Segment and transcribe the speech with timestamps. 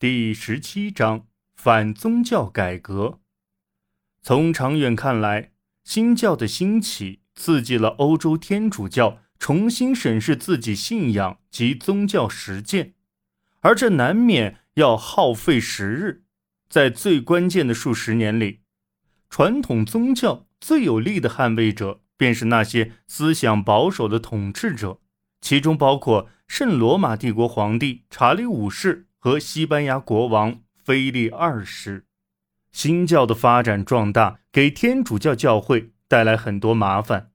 [0.00, 1.26] 第十七章
[1.56, 3.18] 反宗教改革。
[4.22, 5.50] 从长远看来，
[5.82, 12.94] 新教的兴起刺激了欧洲天主教重新审视自己信仰及宗教实践，
[13.58, 16.22] 而这难免要耗费时日。
[16.68, 18.60] 在最关键的数十年里，
[19.28, 25.00] 传统宗教最有力的捍卫者便是那些思想保守的统治者，
[25.40, 29.07] 其中包括圣罗马帝国皇帝查理五世。
[29.28, 32.06] 和西班牙国王菲利二世，
[32.72, 37.30] 新教的发展壮大给天主教教会带来很多麻烦。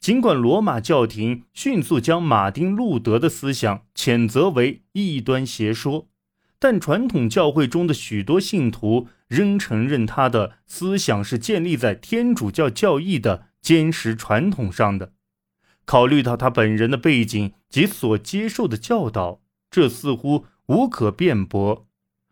[0.00, 6.08] 尽管罗马教廷迅速将马丁·路德的思想谴责为异端邪说，
[6.58, 15.12] 但传统教会中的许多信徒仍承认他的思想是建立在天主教教义的坚实传统上的。
[15.84, 20.46] 考虑到他本人的背景及所接受的教导，这似乎。
[20.66, 21.86] 无可辩驳，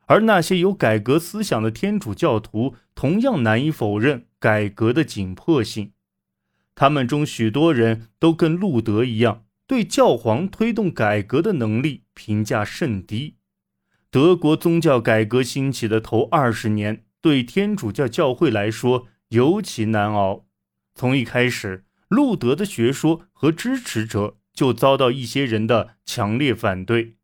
[0.07, 5.93] 而那些有改革思想的天主教徒同样难以否认改革的紧迫性。
[6.75, 13.37] 他们中许多人都跟路德一样，对教皇推动改革的能力评价甚低。
[14.11, 20.47] 德国宗教改革兴起的头二十年，对天主教教会来说尤其难熬。
[20.95, 27.17] 从一开始，路德的学说和支持者就遭到一些人的强烈反对。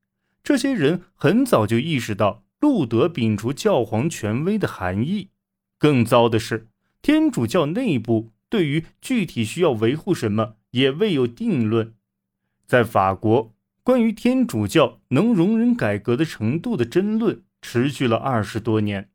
[0.43, 5.31] 这些人很早就意识到路德摒除教皇权威的含义。
[5.79, 6.69] 更糟的是，
[7.01, 11.95] 天主教内部对于具体需要维护什么也未有定论。
[12.67, 19.11] 在法国，关于天主教能容忍改革的程度的争论持续了二十多年。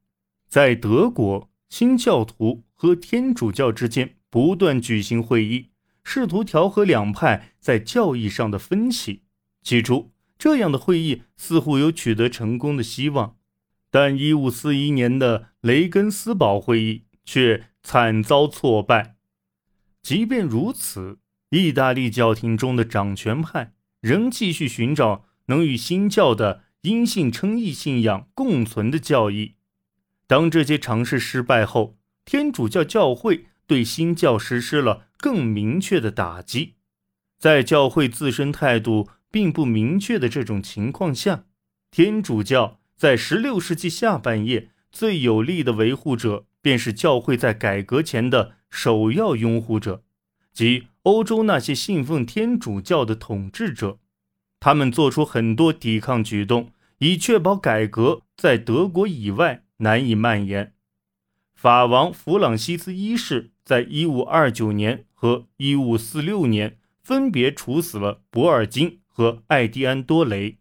[0.47, 5.69] 在德国，新教徒和天主教之间不断举行会议，
[6.03, 9.21] 试图调和两派在教义上的分歧。
[9.61, 13.37] 起初，这样的会议似乎有取得成功的希望，
[13.89, 19.15] 但1541年的雷根斯堡会议却惨遭挫败。
[20.01, 21.19] 即便如此，
[21.49, 29.55] 意大利教廷中的掌权派仍继续寻找能与新教的因信称义信仰共存的教义。
[30.27, 36.75] 当这些尝试失败后，天主教教会对新教实施了更明确的打击。
[37.39, 39.07] 在教会自身态度。
[39.35, 41.43] 并不明确的这种情况下，
[41.91, 50.03] 天主教在16世纪下半叶最有力的维护者，便是教会在改革前的首要拥护者，
[50.53, 53.99] 即欧洲那些信奉天主教的统治者。
[54.61, 60.71] 他们做出很多抵抗举动，以确保改革在德国以外难以蔓延。
[61.53, 69.01] 法王弗朗西斯一世在1529年和1546年分别处死了博尔金。
[69.15, 70.57] 和艾迪安多雷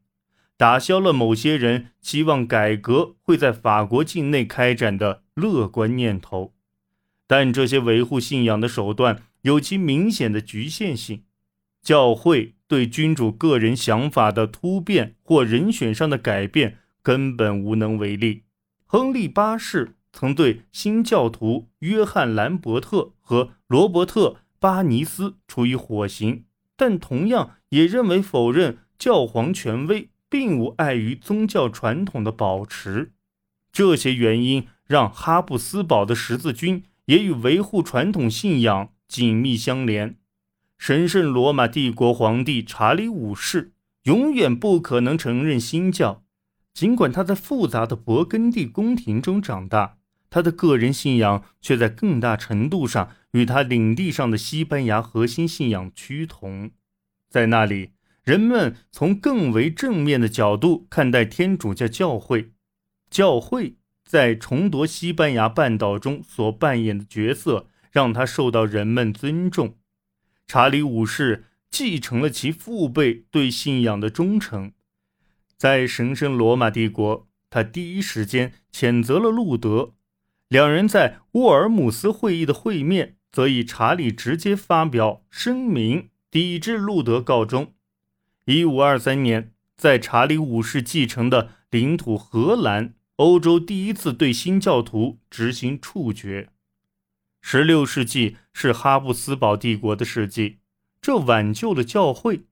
[0.56, 6.54] 打消了某些人期望改革会在法国境内开展的乐观念头，
[7.26, 11.25] 但这些维护信仰的手段有其明显的局限性。
[11.82, 18.44] 教会对君主个人想法的突变或人选上的改变根本无能为力。
[18.87, 26.44] 亨利八世曾对新教徒约翰兰伯特和罗伯特巴尼斯处以火刑。
[26.76, 33.12] 但同样也认为否认教皇权威并无碍于宗教传统的保持。
[33.72, 40.16] 这些原因让哈布斯堡的十字军也与维护传统信仰紧密相连。
[40.78, 43.72] 神圣罗马帝国皇帝查理五世
[44.04, 46.22] 永远不可能承认新教，
[46.72, 49.96] 尽管他在复杂的勃艮第宫廷中长大，
[50.30, 53.10] 他的个人信仰却在更大程度上。
[53.32, 56.70] 与他领地上的西班牙核心信仰趋同，
[57.34, 57.90] 在那里，
[58.22, 62.52] 人们从更为正面的角度看待天主教教会。
[63.10, 63.74] 教会
[64.04, 69.74] 在重夺西班牙半岛中所扮演的角色，让他受到人们尊重。
[70.46, 74.70] 查理五世继承了其父辈对信仰的忠诚，
[75.56, 79.94] 在神圣罗马帝国，他第一时间谴责了路德。
[80.46, 83.16] 两人在沃尔姆斯会议的会面。
[83.32, 87.75] 则以查理直接发表声明抵制路德告终。
[88.46, 96.48] 一五二三年，在查理五世继承的领土荷兰，欧洲第一次对新教徒执行处决。
[97.40, 100.58] 十六世纪是哈布斯堡帝国的世纪，
[101.00, 102.46] 这挽救了教会。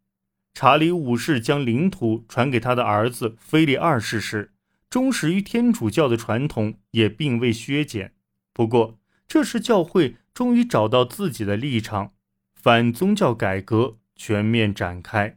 [0.54, 4.52] 查理五世将领土传给他的儿子菲利二世时，
[4.88, 8.14] 忠实于天主教的传统也并未削减。
[8.52, 10.18] 不过，这时教会。
[10.32, 12.14] 终于找到自己的立场，
[12.62, 15.36] 反宗教改革全面展开。